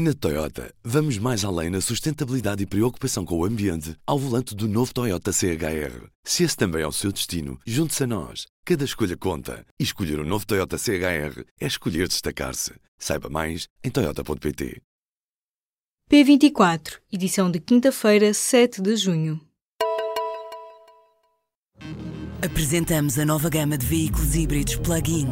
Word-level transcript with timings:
Na 0.00 0.14
Toyota, 0.14 0.72
vamos 0.84 1.18
mais 1.18 1.44
além 1.44 1.70
na 1.70 1.80
sustentabilidade 1.80 2.62
e 2.62 2.66
preocupação 2.66 3.24
com 3.24 3.36
o 3.36 3.44
ambiente 3.44 3.96
ao 4.06 4.16
volante 4.16 4.54
do 4.54 4.68
novo 4.68 4.94
Toyota 4.94 5.32
CHR. 5.32 6.06
Se 6.22 6.44
esse 6.44 6.56
também 6.56 6.82
é 6.82 6.86
o 6.86 6.92
seu 6.92 7.10
destino, 7.10 7.58
junte-se 7.66 8.04
a 8.04 8.06
nós. 8.06 8.46
Cada 8.64 8.84
escolha 8.84 9.16
conta. 9.16 9.66
E 9.76 9.82
escolher 9.82 10.20
o 10.20 10.22
um 10.22 10.24
novo 10.24 10.46
Toyota 10.46 10.78
CHR 10.78 11.42
é 11.60 11.66
escolher 11.66 12.06
destacar-se. 12.06 12.74
Saiba 12.96 13.28
mais 13.28 13.66
em 13.82 13.90
Toyota.pt. 13.90 14.80
P24, 16.08 17.00
edição 17.12 17.50
de 17.50 17.58
quinta-feira, 17.58 18.32
7 18.32 18.80
de 18.80 18.94
junho. 18.94 19.40
Apresentamos 22.40 23.18
a 23.18 23.24
nova 23.24 23.50
gama 23.50 23.76
de 23.76 23.84
veículos 23.84 24.36
híbridos 24.36 24.76
plug-in. 24.76 25.26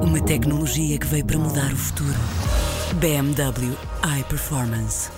Uma 0.00 0.24
tecnologia 0.24 0.96
que 0.96 1.06
veio 1.08 1.26
para 1.26 1.38
mudar 1.38 1.72
o 1.72 1.76
futuro. 1.76 2.61
BMW 2.94 3.76
iPerformance. 4.02 5.10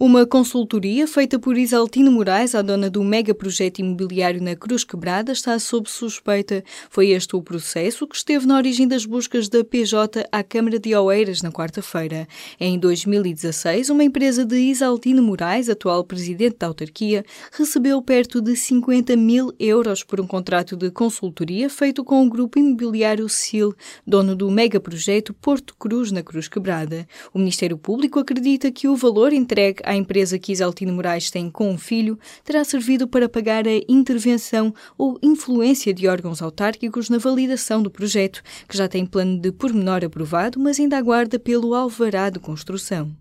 Uma 0.00 0.24
consultoria 0.24 1.08
feita 1.08 1.40
por 1.40 1.58
Isaltino 1.58 2.12
Moraes, 2.12 2.54
a 2.54 2.62
dona 2.62 2.88
do 2.88 3.02
mega 3.02 3.34
projeto 3.34 3.80
imobiliário 3.80 4.40
na 4.40 4.54
Cruz 4.54 4.84
Quebrada, 4.84 5.32
está 5.32 5.58
sob 5.58 5.90
suspeita. 5.90 6.62
Foi 6.88 7.08
este 7.08 7.34
o 7.34 7.42
processo 7.42 8.06
que 8.06 8.14
esteve 8.14 8.46
na 8.46 8.56
origem 8.56 8.86
das 8.86 9.04
buscas 9.04 9.48
da 9.48 9.64
PJ 9.64 10.24
à 10.30 10.44
Câmara 10.44 10.78
de 10.78 10.94
Oeiras 10.94 11.42
na 11.42 11.50
quarta-feira. 11.50 12.28
Em 12.60 12.78
2016, 12.78 13.90
uma 13.90 14.04
empresa 14.04 14.44
de 14.44 14.56
Isaltino 14.56 15.20
Moraes, 15.20 15.68
atual 15.68 16.04
presidente 16.04 16.58
da 16.60 16.68
autarquia, 16.68 17.24
recebeu 17.50 18.00
perto 18.00 18.40
de 18.40 18.54
50 18.54 19.16
mil 19.16 19.52
euros 19.58 20.04
por 20.04 20.20
um 20.20 20.28
contrato 20.28 20.76
de 20.76 20.92
consultoria 20.92 21.68
feito 21.68 22.04
com 22.04 22.24
o 22.24 22.30
grupo 22.30 22.56
imobiliário 22.60 23.28
SIL, 23.28 23.74
dono 24.06 24.36
do 24.36 24.48
mega 24.48 24.78
projeto 24.78 25.34
Porto 25.34 25.74
Cruz 25.76 26.12
na 26.12 26.22
Cruz 26.22 26.46
Quebrada. 26.46 27.04
O 27.34 27.38
Ministério 27.40 27.76
Público 27.76 28.20
acredita 28.20 28.70
que 28.70 28.86
o 28.86 28.94
valor 28.94 29.32
entregue 29.32 29.87
à 29.88 29.96
empresa 29.96 30.38
que 30.38 30.52
Isaltino 30.52 30.92
Moraes 30.92 31.30
tem 31.30 31.50
com 31.50 31.70
um 31.70 31.78
filho 31.78 32.18
terá 32.44 32.62
servido 32.62 33.08
para 33.08 33.28
pagar 33.28 33.66
a 33.66 33.80
intervenção 33.88 34.74
ou 34.98 35.18
influência 35.22 35.94
de 35.94 36.06
órgãos 36.06 36.42
autárquicos 36.42 37.08
na 37.08 37.16
validação 37.16 37.82
do 37.82 37.90
projeto, 37.90 38.42
que 38.68 38.76
já 38.76 38.86
tem 38.86 39.06
plano 39.06 39.40
de 39.40 39.50
pormenor 39.50 40.04
aprovado, 40.04 40.60
mas 40.60 40.78
ainda 40.78 40.98
aguarda 40.98 41.38
pelo 41.38 41.74
alvará 41.74 42.28
de 42.28 42.38
construção. 42.38 43.16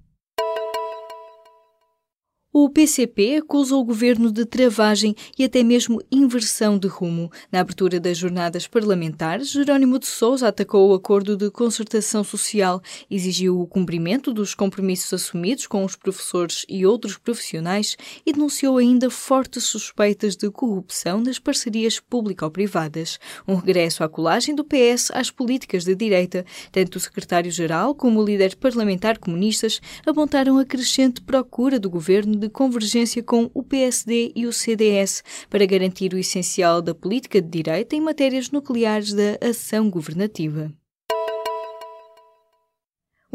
O 2.60 2.72
PCP 2.72 3.36
acusa 3.36 3.76
o 3.76 3.84
governo 3.84 4.32
de 4.32 4.44
travagem 4.44 5.14
e 5.38 5.44
até 5.44 5.62
mesmo 5.62 6.02
inversão 6.12 6.76
de 6.76 6.88
rumo. 6.88 7.32
Na 7.52 7.60
abertura 7.60 8.00
das 8.00 8.18
jornadas 8.18 8.66
parlamentares, 8.66 9.52
Jerónimo 9.52 10.00
de 10.00 10.08
Sousa 10.08 10.48
atacou 10.48 10.90
o 10.90 10.96
acordo 10.96 11.38
de 11.38 11.52
concertação 11.52 12.24
social, 12.24 12.82
exigiu 13.12 13.62
o 13.62 13.68
cumprimento 13.68 14.34
dos 14.34 14.56
compromissos 14.56 15.14
assumidos 15.14 15.68
com 15.68 15.86
os 15.86 15.96
professores 15.96 16.66
e 16.68 16.84
outros 16.84 17.16
profissionais 17.16 17.96
e 18.26 18.34
denunciou 18.34 18.78
ainda 18.78 19.08
fortes 19.12 19.66
suspeitas 19.66 20.36
de 20.36 20.50
corrupção 20.50 21.22
nas 21.22 21.38
parcerias 21.38 22.00
público-privadas. 22.00 23.20
Um 23.48 23.54
regresso 23.54 24.04
à 24.04 24.10
colagem 24.10 24.56
do 24.56 24.66
PS 24.66 25.12
às 25.14 25.30
políticas 25.30 25.84
de 25.84 25.94
direita. 25.94 26.44
Tanto 26.72 26.96
o 26.96 27.00
secretário-geral 27.00 27.94
como 27.94 28.20
o 28.20 28.26
líder 28.26 28.56
parlamentar 28.56 29.20
comunistas 29.20 29.80
apontaram 30.08 30.58
a 30.58 30.66
crescente 30.66 31.22
procura 31.22 31.80
do 31.80 31.88
governo 31.88 32.36
de 32.36 32.47
de 32.48 32.54
convergência 32.54 33.22
com 33.22 33.52
o 33.54 33.62
PSD 33.62 34.32
e 34.36 34.48
o 34.48 34.54
CDS 34.54 35.24
para 35.50 35.66
garantir 35.66 36.14
o 36.14 36.18
essencial 36.18 36.82
da 36.82 36.96
política 36.96 37.42
de 37.42 37.50
direita 37.50 37.96
em 37.96 38.02
matérias 38.02 38.50
nucleares 38.50 39.14
da 39.14 39.38
ação 39.42 39.90
governativa. 39.90 40.72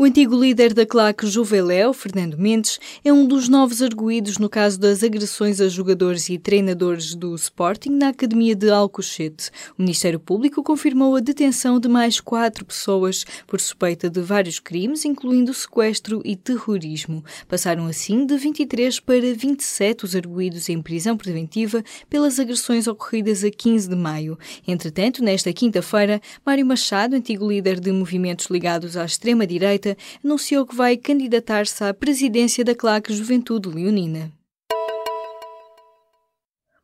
O 0.02 0.04
antigo 0.04 0.34
líder 0.34 0.74
da 0.74 0.84
claque 0.84 1.28
Juveléu, 1.28 1.92
Fernando 1.92 2.36
Mendes, 2.36 2.80
é 3.04 3.12
um 3.12 3.24
dos 3.24 3.48
novos 3.48 3.80
arguídos 3.80 4.36
no 4.36 4.48
caso 4.48 4.76
das 4.76 5.04
agressões 5.04 5.60
a 5.60 5.68
jogadores 5.68 6.28
e 6.28 6.36
treinadores 6.40 7.14
do 7.14 7.36
Sporting 7.36 7.90
na 7.90 8.08
Academia 8.08 8.56
de 8.56 8.68
Alcochete. 8.68 9.52
O 9.78 9.82
Ministério 9.82 10.18
Público 10.18 10.60
confirmou 10.60 11.14
a 11.14 11.20
detenção 11.20 11.78
de 11.78 11.88
mais 11.88 12.18
quatro 12.18 12.64
pessoas 12.64 13.24
por 13.46 13.60
suspeita 13.60 14.10
de 14.10 14.20
vários 14.20 14.58
crimes, 14.58 15.04
incluindo 15.04 15.54
sequestro 15.54 16.20
e 16.24 16.34
terrorismo. 16.34 17.24
Passaram 17.46 17.86
assim 17.86 18.26
de 18.26 18.36
23 18.36 18.98
para 18.98 19.32
27 19.32 20.04
os 20.04 20.16
arguídos 20.16 20.68
em 20.68 20.82
prisão 20.82 21.16
preventiva 21.16 21.80
pelas 22.10 22.40
agressões 22.40 22.88
ocorridas 22.88 23.44
a 23.44 23.52
15 23.52 23.90
de 23.90 23.94
maio. 23.94 24.36
Entretanto, 24.66 25.22
nesta 25.22 25.52
quinta-feira, 25.52 26.20
Mário 26.44 26.66
Machado, 26.66 27.14
antigo 27.14 27.48
líder 27.48 27.78
de 27.78 27.92
movimentos 27.92 28.46
ligados 28.46 28.96
à 28.96 29.04
extrema-direita, 29.04 29.91
anunciou 30.24 30.66
que 30.66 30.74
vai 30.74 30.96
candidatar-se 30.96 31.84
à 31.84 31.94
presidência 31.94 32.64
da 32.64 32.74
Claque 32.74 33.12
Juventude 33.12 33.68
Leonina. 33.68 34.32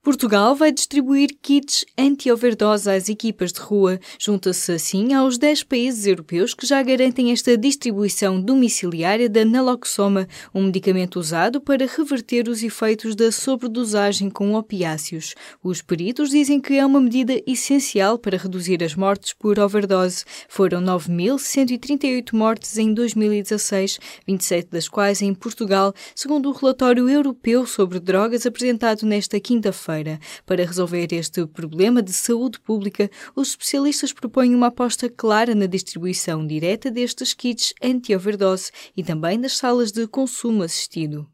Portugal 0.08 0.54
vai 0.54 0.72
distribuir 0.72 1.36
kits 1.42 1.84
anti-overdose 1.98 2.88
às 2.88 3.10
equipas 3.10 3.52
de 3.52 3.60
rua. 3.60 4.00
Junta-se 4.18 4.72
assim 4.72 5.12
aos 5.12 5.36
10 5.36 5.64
países 5.64 6.06
europeus 6.06 6.54
que 6.54 6.66
já 6.66 6.82
garantem 6.82 7.30
esta 7.30 7.58
distribuição 7.58 8.40
domiciliária 8.40 9.28
da 9.28 9.44
naloxona, 9.44 10.26
um 10.54 10.62
medicamento 10.62 11.20
usado 11.20 11.60
para 11.60 11.86
reverter 11.86 12.48
os 12.48 12.62
efeitos 12.62 13.14
da 13.14 13.30
sobredosagem 13.30 14.30
com 14.30 14.54
opiáceos. 14.54 15.34
Os 15.62 15.82
peritos 15.82 16.30
dizem 16.30 16.58
que 16.58 16.78
é 16.78 16.86
uma 16.86 17.02
medida 17.02 17.42
essencial 17.46 18.18
para 18.18 18.38
reduzir 18.38 18.82
as 18.82 18.94
mortes 18.94 19.34
por 19.34 19.58
overdose. 19.58 20.24
Foram 20.48 20.80
9.138 20.80 22.32
mortes 22.32 22.78
em 22.78 22.94
2016, 22.94 23.98
27 24.26 24.70
das 24.70 24.88
quais 24.88 25.20
em 25.20 25.34
Portugal, 25.34 25.92
segundo 26.14 26.48
o 26.48 26.52
relatório 26.52 27.10
europeu 27.10 27.66
sobre 27.66 28.00
drogas 28.00 28.46
apresentado 28.46 29.04
nesta 29.04 29.38
quinta-feira. 29.38 29.97
Para 30.44 30.64
resolver 30.64 31.08
este 31.12 31.46
problema 31.46 32.02
de 32.02 32.12
saúde 32.12 32.60
pública, 32.60 33.10
os 33.34 33.50
especialistas 33.50 34.12
propõem 34.12 34.54
uma 34.54 34.68
aposta 34.68 35.08
clara 35.08 35.54
na 35.54 35.66
distribuição 35.66 36.46
direta 36.46 36.90
destes 36.90 37.34
kits 37.34 37.72
anti-overdose 37.82 38.70
e 38.96 39.02
também 39.02 39.38
nas 39.38 39.56
salas 39.56 39.92
de 39.92 40.06
consumo 40.06 40.62
assistido. 40.62 41.26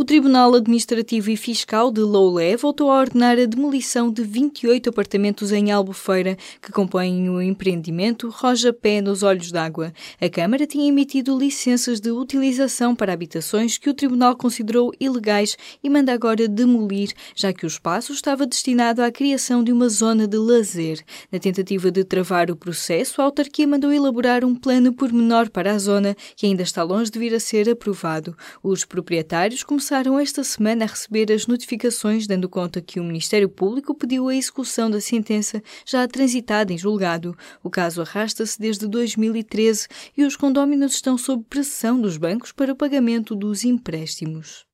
O 0.00 0.04
Tribunal 0.10 0.54
Administrativo 0.54 1.30
e 1.30 1.36
Fiscal 1.36 1.90
de 1.92 2.00
Loulé 2.00 2.56
voltou 2.56 2.90
a 2.90 3.00
ordenar 3.00 3.38
a 3.38 3.44
demolição 3.44 4.10
de 4.10 4.22
28 4.22 4.88
apartamentos 4.88 5.52
em 5.52 5.70
Albufeira, 5.70 6.38
que 6.62 6.72
compõem 6.72 7.28
o 7.28 7.42
empreendimento 7.42 8.30
Roja 8.30 8.72
Pé 8.72 9.02
nos 9.02 9.22
Olhos 9.22 9.52
d'Água. 9.52 9.92
A 10.18 10.30
Câmara 10.30 10.66
tinha 10.66 10.88
emitido 10.88 11.38
licenças 11.38 12.00
de 12.00 12.10
utilização 12.10 12.96
para 12.96 13.12
habitações 13.12 13.76
que 13.76 13.90
o 13.90 13.94
Tribunal 13.94 14.34
considerou 14.36 14.90
ilegais 14.98 15.54
e 15.84 15.90
manda 15.90 16.14
agora 16.14 16.48
demolir, 16.48 17.12
já 17.36 17.52
que 17.52 17.66
o 17.66 17.68
espaço 17.68 18.14
estava 18.14 18.46
destinado 18.46 19.02
à 19.02 19.12
criação 19.12 19.62
de 19.62 19.70
uma 19.70 19.90
zona 19.90 20.26
de 20.26 20.38
lazer. 20.38 21.04
Na 21.30 21.38
tentativa 21.38 21.90
de 21.90 22.04
travar 22.04 22.50
o 22.50 22.56
processo, 22.56 23.20
a 23.20 23.24
autarquia 23.26 23.68
mandou 23.68 23.92
elaborar 23.92 24.46
um 24.46 24.54
plano 24.54 24.94
pormenor 24.94 25.50
para 25.50 25.72
a 25.72 25.78
zona, 25.78 26.16
que 26.36 26.46
ainda 26.46 26.62
está 26.62 26.82
longe 26.82 27.10
de 27.10 27.18
vir 27.18 27.34
a 27.34 27.38
ser 27.38 27.68
aprovado. 27.68 28.34
Os 28.62 28.86
proprietários 28.86 29.62
começaram 29.62 29.89
começaram 29.90 30.20
esta 30.20 30.44
semana 30.44 30.84
a 30.84 30.86
receber 30.86 31.32
as 31.32 31.48
notificações 31.48 32.24
dando 32.24 32.48
conta 32.48 32.80
que 32.80 33.00
o 33.00 33.02
Ministério 33.02 33.48
Público 33.48 33.92
pediu 33.92 34.28
a 34.28 34.36
execução 34.36 34.88
da 34.88 35.00
sentença 35.00 35.60
já 35.84 36.06
transitada 36.06 36.72
em 36.72 36.78
julgado. 36.78 37.36
O 37.60 37.68
caso 37.68 38.00
arrasta-se 38.00 38.56
desde 38.56 38.86
2013 38.86 39.88
e 40.16 40.22
os 40.22 40.36
condóminos 40.36 40.94
estão 40.94 41.18
sob 41.18 41.42
pressão 41.50 42.00
dos 42.00 42.16
bancos 42.16 42.52
para 42.52 42.72
o 42.72 42.76
pagamento 42.76 43.34
dos 43.34 43.64
empréstimos. 43.64 44.69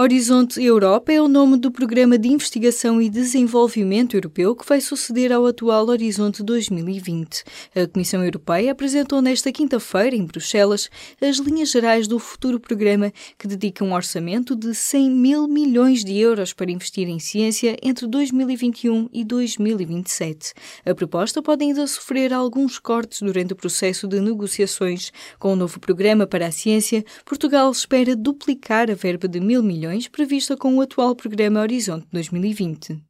Horizonte 0.00 0.62
Europa 0.62 1.12
é 1.12 1.20
o 1.20 1.26
nome 1.26 1.56
do 1.56 1.72
Programa 1.72 2.16
de 2.16 2.28
Investigação 2.28 3.02
e 3.02 3.10
Desenvolvimento 3.10 4.14
Europeu 4.16 4.54
que 4.54 4.64
vai 4.64 4.80
suceder 4.80 5.32
ao 5.32 5.44
atual 5.44 5.88
Horizonte 5.88 6.40
2020. 6.40 7.42
A 7.74 7.84
Comissão 7.88 8.22
Europeia 8.22 8.70
apresentou 8.70 9.20
nesta 9.20 9.50
quinta-feira, 9.50 10.14
em 10.14 10.24
Bruxelas, 10.24 10.88
as 11.20 11.38
linhas 11.38 11.72
gerais 11.72 12.06
do 12.06 12.20
futuro 12.20 12.60
programa 12.60 13.12
que 13.36 13.48
dedica 13.48 13.84
um 13.84 13.92
orçamento 13.92 14.54
de 14.54 14.72
100 14.72 15.10
mil 15.10 15.48
milhões 15.48 16.04
de 16.04 16.16
euros 16.16 16.52
para 16.52 16.70
investir 16.70 17.08
em 17.08 17.18
ciência 17.18 17.76
entre 17.82 18.06
2021 18.06 19.08
e 19.12 19.24
2027. 19.24 20.52
A 20.86 20.94
proposta 20.94 21.42
pode 21.42 21.64
ainda 21.64 21.84
sofrer 21.88 22.32
alguns 22.32 22.78
cortes 22.78 23.20
durante 23.20 23.52
o 23.52 23.56
processo 23.56 24.06
de 24.06 24.20
negociações. 24.20 25.10
Com 25.40 25.54
o 25.54 25.56
novo 25.56 25.80
programa 25.80 26.24
para 26.24 26.46
a 26.46 26.52
ciência, 26.52 27.04
Portugal 27.24 27.68
espera 27.72 28.14
duplicar 28.14 28.88
a 28.92 28.94
verba 28.94 29.26
de 29.26 29.40
mil 29.40 29.60
milhões 29.60 29.87
milhões 29.88 30.06
prevista 30.06 30.56
com 30.56 30.76
o 30.76 30.82
atual 30.82 31.16
programa 31.16 31.60
Horizonte 31.60 32.06
2020. 32.12 33.07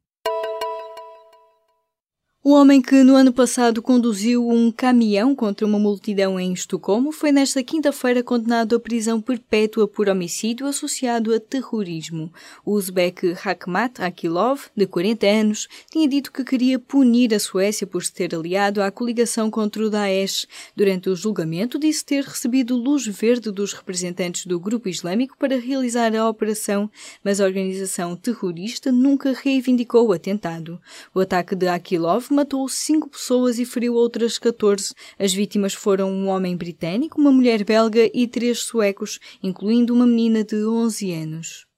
O 2.41 2.51
homem 2.51 2.81
que 2.81 3.03
no 3.03 3.17
ano 3.17 3.33
passado 3.33 3.81
conduziu 3.81 4.47
um 4.47 4.71
caminhão 4.71 5.35
contra 5.35 5.67
uma 5.67 5.77
multidão 5.77 6.39
em 6.39 6.53
Estocolmo 6.53 7.11
foi 7.11 7.33
nesta 7.33 7.61
quinta-feira 7.61 8.23
condenado 8.23 8.77
à 8.77 8.79
prisão 8.79 9.19
perpétua 9.19 9.85
por 9.85 10.07
homicídio 10.07 10.65
associado 10.65 11.33
a 11.33 11.39
terrorismo. 11.39 12.31
O 12.65 12.75
uzbek 12.75 13.35
Hakmat 13.43 14.01
Akilov, 14.01 14.67
de 14.73 14.87
40 14.87 15.27
anos, 15.27 15.67
tinha 15.91 16.07
dito 16.07 16.31
que 16.31 16.45
queria 16.45 16.79
punir 16.79 17.33
a 17.33 17.41
Suécia 17.41 17.85
por 17.85 18.05
se 18.05 18.13
ter 18.13 18.33
aliado 18.33 18.81
à 18.81 18.89
coligação 18.89 19.51
contra 19.51 19.85
o 19.85 19.89
Daesh. 19.89 20.47
Durante 20.73 21.09
o 21.09 21.17
julgamento, 21.17 21.77
disse 21.77 22.05
ter 22.05 22.23
recebido 22.23 22.77
luz 22.77 23.05
verde 23.05 23.51
dos 23.51 23.73
representantes 23.73 24.45
do 24.45 24.57
grupo 24.57 24.87
islâmico 24.87 25.35
para 25.37 25.59
realizar 25.59 26.15
a 26.15 26.29
operação, 26.29 26.89
mas 27.21 27.41
a 27.41 27.45
organização 27.45 28.15
terrorista 28.15 28.93
nunca 28.93 29.33
reivindicou 29.33 30.07
o 30.07 30.13
atentado. 30.13 30.79
O 31.13 31.19
ataque 31.19 31.53
de 31.53 31.67
Akilov 31.67 32.28
matou 32.33 32.67
cinco 32.67 33.09
pessoas 33.09 33.59
e 33.59 33.65
feriu 33.65 33.93
outras 33.93 34.37
14. 34.37 34.93
As 35.17 35.33
vítimas 35.33 35.73
foram 35.73 36.11
um 36.11 36.27
homem 36.27 36.57
britânico, 36.57 37.19
uma 37.19 37.31
mulher 37.31 37.63
belga 37.63 38.09
e 38.13 38.27
três 38.27 38.59
suecos, 38.59 39.19
incluindo 39.41 39.93
uma 39.93 40.05
menina 40.05 40.43
de 40.43 40.65
11 40.65 41.11
anos. 41.13 41.68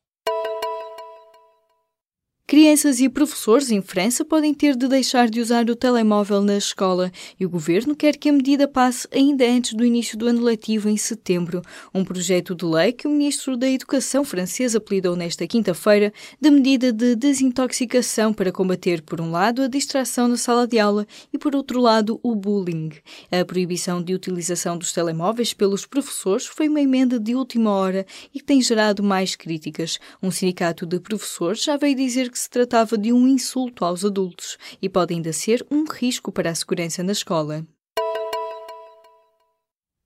Crianças 2.52 3.00
e 3.00 3.08
professores 3.08 3.72
em 3.72 3.82
França 3.82 4.26
podem 4.26 4.54
ter 4.54 4.76
de 4.76 4.86
deixar 4.86 5.30
de 5.30 5.40
usar 5.40 5.70
o 5.70 5.74
telemóvel 5.74 6.42
na 6.42 6.58
escola 6.58 7.10
e 7.40 7.46
o 7.46 7.50
governo 7.50 7.96
quer 7.96 8.18
que 8.18 8.28
a 8.28 8.34
medida 8.34 8.68
passe 8.68 9.08
ainda 9.10 9.46
antes 9.46 9.74
do 9.74 9.86
início 9.86 10.18
do 10.18 10.28
ano 10.28 10.42
letivo 10.42 10.90
em 10.90 10.98
setembro. 10.98 11.62
Um 11.94 12.04
projeto 12.04 12.54
de 12.54 12.66
lei 12.66 12.92
que 12.92 13.08
o 13.08 13.10
ministro 13.10 13.56
da 13.56 13.70
Educação 13.70 14.26
francês 14.26 14.76
apelidou 14.76 15.16
nesta 15.16 15.48
quinta-feira 15.48 16.12
de 16.42 16.52
medida 16.52 16.92
de 16.92 17.16
desintoxicação 17.16 18.34
para 18.34 18.52
combater, 18.52 19.02
por 19.02 19.22
um 19.22 19.32
lado, 19.32 19.62
a 19.62 19.70
distração 19.70 20.28
na 20.28 20.36
sala 20.36 20.68
de 20.68 20.78
aula 20.78 21.08
e, 21.32 21.38
por 21.38 21.56
outro 21.56 21.80
lado, 21.80 22.20
o 22.22 22.36
bullying. 22.36 22.92
A 23.32 23.46
proibição 23.46 24.04
de 24.04 24.14
utilização 24.14 24.78
dos 24.78 24.92
telemóveis 24.92 25.54
pelos 25.54 25.86
professores 25.86 26.48
foi 26.48 26.68
uma 26.68 26.82
emenda 26.82 27.18
de 27.18 27.34
última 27.34 27.72
hora 27.72 28.06
e 28.36 28.42
tem 28.42 28.62
gerado 28.62 29.02
mais 29.02 29.38
críticas. 29.38 29.98
Um 30.22 30.30
sindicato 30.30 30.86
de 30.86 31.00
professores 31.00 31.64
já 31.64 31.78
veio 31.78 31.96
dizer 31.96 32.30
que 32.30 32.41
se 32.42 32.50
tratava 32.50 32.98
de 32.98 33.14
um 33.14 33.28
insulto 33.28 33.86
aos 33.86 34.04
adultos 34.04 34.58
e 34.82 34.90
pode 34.90 35.14
ainda 35.14 35.32
ser 35.32 35.64
um 35.70 35.84
risco 35.84 36.32
para 36.32 36.50
a 36.50 36.56
segurança 36.56 37.04
na 37.04 37.12
escola. 37.12 37.64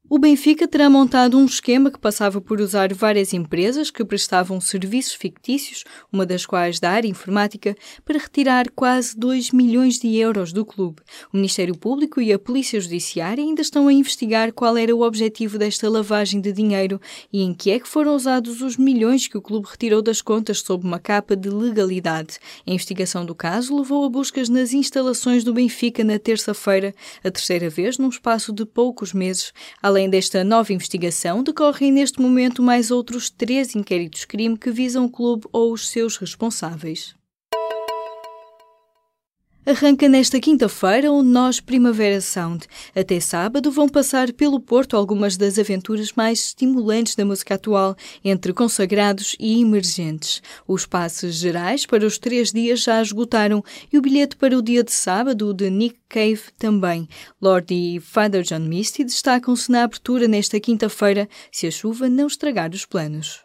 O 0.07 0.19
Benfica 0.19 0.68
terá 0.68 0.88
montado 0.88 1.36
um 1.36 1.46
esquema 1.46 1.90
que 1.90 1.98
passava 1.98 2.40
por 2.40 2.62
usar 2.62 2.94
várias 2.94 3.34
empresas 3.34 3.90
que 3.90 4.06
prestavam 4.06 4.62
serviços 4.62 5.16
fictícios, 5.16 5.84
uma 6.13 6.28
das 6.28 6.46
quais 6.46 6.80
da 6.80 6.92
área 6.92 7.07
informática, 7.07 7.75
para 8.06 8.19
retirar 8.19 8.69
quase 8.75 9.18
2 9.18 9.50
milhões 9.50 9.98
de 9.98 10.16
euros 10.16 10.54
do 10.54 10.63
clube. 10.63 11.02
O 11.34 11.38
Ministério 11.38 11.75
Público 11.75 12.22
e 12.22 12.31
a 12.31 12.38
Polícia 12.38 12.80
Judiciária 12.80 13.44
ainda 13.44 13.63
estão 13.63 13.88
a 13.88 13.94
investigar 13.94 14.54
qual 14.54 14.78
era 14.78 14.96
o 14.96 15.02
objetivo 15.02 15.57
desta 15.57 15.90
lavagem 15.90 16.40
de 16.40 16.51
dinheiro 16.51 17.01
e 17.34 17.42
em 17.42 17.51
que 17.51 17.72
é 17.72 17.80
que 17.80 17.88
foram 17.88 18.16
usados 18.16 18.62
os 18.62 18.78
milhões 18.78 19.28
que 19.28 19.40
o 19.40 19.42
clube 19.42 19.68
retirou 19.72 20.04
das 20.04 20.22
contas 20.22 20.60
sob 20.60 20.86
uma 20.86 21.00
capa 21.00 21.36
de 21.36 21.50
legalidade. 21.50 22.38
A 22.68 22.72
investigação 22.72 23.25
do 23.25 23.34
caso 23.34 23.75
levou 23.75 24.06
a 24.06 24.10
buscas 24.10 24.50
nas 24.50 24.72
instalações 24.72 25.44
do 25.44 25.51
Benfica 25.51 26.04
na 26.04 26.19
terça-feira, 26.19 26.94
a 27.24 27.31
terceira 27.31 27.72
vez 27.72 27.98
num 27.98 28.10
espaço 28.10 28.54
de 28.54 28.68
poucos 28.68 29.12
meses. 29.12 29.51
Além 29.96 30.10
desta 30.10 30.44
nova 30.44 30.74
investigação, 30.74 31.42
decorrem 31.42 31.90
neste 31.90 32.20
momento 32.20 32.62
mais 32.62 32.92
outros 32.92 33.30
três 33.30 33.74
inquéritos-crime 33.78 34.58
que 34.58 34.70
visam 34.70 35.06
o 35.06 35.10
clube 35.10 35.48
ou 35.54 35.72
os 35.72 35.88
seus 35.88 36.18
responsáveis. 36.18 37.15
Arranca 39.68 40.08
nesta 40.08 40.40
quinta-feira 40.40 41.12
o 41.12 41.24
Nós 41.24 41.60
Primavera 41.60 42.22
Sound. 42.22 42.68
Até 42.96 43.20
sábado 43.20 43.72
vão 43.72 43.90
passar 43.90 44.32
pelo 44.32 44.60
Porto 44.60 44.96
algumas 44.96 45.38
das 45.38 45.58
aventuras 45.58 46.12
mais 46.12 46.46
estimulantes 46.46 47.16
da 47.16 47.26
música 47.26 47.56
atual, 47.56 47.96
entre 48.24 48.54
consagrados 48.54 49.36
e 49.40 49.60
emergentes. 49.60 50.40
Os 50.68 50.86
passes 50.86 51.34
gerais 51.38 51.84
para 51.84 52.06
os 52.06 52.20
três 52.20 52.52
dias 52.52 52.84
já 52.84 53.02
esgotaram 53.02 53.64
e 53.92 53.98
o 53.98 54.04
bilhete 54.04 54.36
para 54.36 54.56
o 54.56 54.62
dia 54.62 54.84
de 54.84 54.94
sábado, 54.94 55.52
de 55.52 55.68
Nick 55.72 55.98
Cave, 56.08 56.44
também. 56.60 57.10
Lord 57.42 57.74
e 57.74 58.00
Father 58.00 58.44
John 58.44 58.60
Misty 58.60 59.04
destacam-se 59.04 59.72
na 59.72 59.84
abertura 59.84 60.28
nesta 60.28 60.60
quinta-feira, 60.60 61.28
se 61.52 61.66
a 61.66 61.72
chuva 61.72 62.08
não 62.08 62.28
estragar 62.28 62.70
os 62.70 62.86
planos. 62.86 63.45